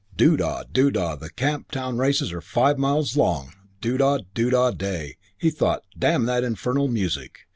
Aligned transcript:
...Doo 0.15 0.35
da! 0.35 0.63
Doo 0.63 0.89
da! 0.89 1.15
The 1.15 1.29
Camp 1.29 1.69
Town 1.69 1.95
races 1.99 2.33
are 2.33 2.41
five 2.41 2.79
miles 2.79 3.15
long, 3.15 3.53
Doo 3.81 3.97
da! 3.99 4.17
Doo 4.33 4.49
da! 4.49 4.71
Day! 4.71 5.17
He 5.37 5.51
thought, 5.51 5.83
"Damn 5.95 6.25
that 6.25 6.43
infernal 6.43 6.87
music." 6.87 7.41